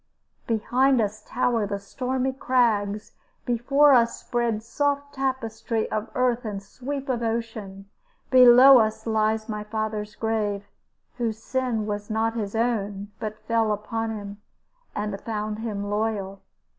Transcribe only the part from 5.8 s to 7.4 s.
of earth and sweep of